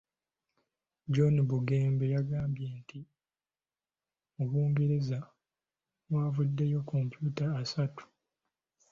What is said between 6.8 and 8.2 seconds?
computer asatu.